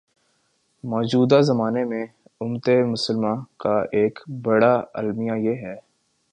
[0.83, 2.03] موجودہ زمانے میں
[2.41, 5.75] امتِ مسلمہ کا ایک بڑا المیہ یہ ہے